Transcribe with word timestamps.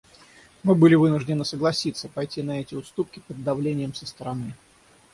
Мы 0.63 0.73
были 0.73 0.95
вынуждены 0.95 1.45
согласиться 1.45 2.09
пойти 2.09 2.41
на 2.41 2.59
эти 2.59 2.73
уступки 2.73 3.21
под 3.27 3.43
давлением 3.43 3.93
со 3.93 4.07
стороны. 4.07 4.55